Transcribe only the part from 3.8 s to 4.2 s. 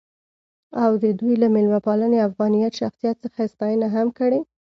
هم